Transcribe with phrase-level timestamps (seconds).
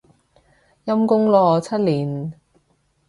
[0.85, 2.33] 陰功咯，七年